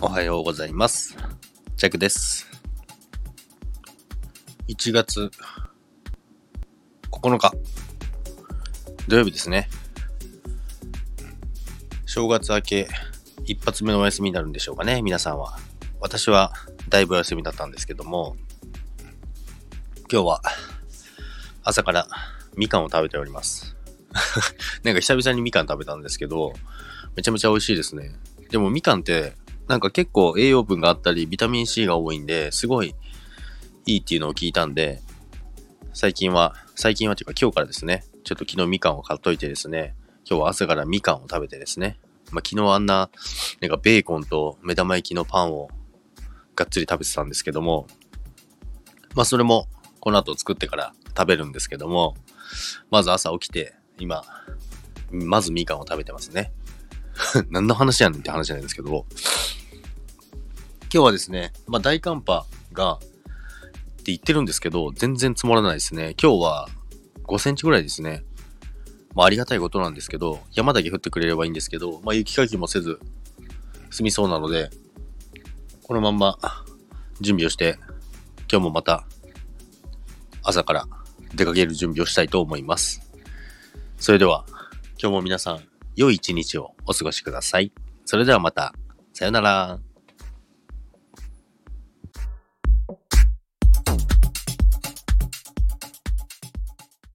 [0.00, 1.16] おはようございます。
[1.76, 2.46] ジャックです。
[4.68, 5.28] 1月
[7.10, 7.52] 9日、
[9.08, 9.68] 土曜日ですね。
[12.06, 12.88] 正月明け、
[13.44, 15.58] 一発目のお休みになるんでしょうかね、皆さんは。
[16.00, 16.52] 私は、
[16.88, 18.36] だいぶお休みだったんですけども、
[20.10, 20.42] 今日は、
[21.64, 22.06] 朝から
[22.56, 23.76] みかんを食べております。
[24.84, 26.52] なんか久々にみかん食べたんですけど、
[27.16, 28.14] めちゃめちゃ美味しいですね。
[28.50, 29.34] でもみかんって、
[29.68, 32.94] なんか結構栄養分があったり、ビタミン C が多いんで、すごい
[33.86, 35.00] いいっていうのを聞いたんで、
[35.92, 39.94] 最近は、最近はっていうか今日からですね、ちょっと昨日みかんを買っといてですね、
[40.28, 41.98] 今日は朝からみかんを食べてですね、
[42.30, 43.10] まあ昨日あんな、
[43.60, 45.68] なんかベーコンと目玉焼きのパンを
[46.54, 47.86] がっつり食べてたんですけども、
[49.14, 49.66] まあそれも
[50.00, 52.14] この後作ってから食べるんですけども、
[52.90, 54.24] まず朝起きて、今、
[55.10, 56.52] まずみかんを食べてますね。
[57.50, 59.06] 何の話やねんって話なんですけども、
[60.90, 66.14] 今日はですね、まあ大寒波がって言ってるんですけど、全然積もらないですね。
[66.20, 66.68] 今日は
[67.24, 68.24] 5センチぐらいですね。
[69.14, 73.00] まあありがたいことなんですけど、山だけ降ってくれればいいんですけど、まあ雪かきもせず
[73.90, 74.70] 済みそうなので、
[75.82, 76.38] このまんま
[77.20, 77.78] 準備をして、
[78.50, 79.04] 今日もまた
[80.42, 80.86] 朝から
[81.34, 83.02] 出かける準備をしたいと思います。
[83.98, 84.46] それでは、
[84.98, 85.60] 今日も皆さん、
[85.96, 87.72] 良い一日をお過ごしください。
[88.06, 88.72] それではまた、
[89.12, 89.87] さよなら。